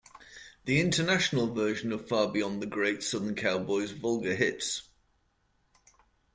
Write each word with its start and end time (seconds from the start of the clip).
The 0.65 0.81
International 0.81 1.53
version 1.53 1.91
of 1.91 2.07
Far 2.07 2.27
Beyond 2.27 2.59
the 2.59 2.65
Great 2.65 3.03
Southern 3.03 3.35
Cowboys' 3.35 3.91
Vulgar 3.91 4.33
Hits! 4.33 4.89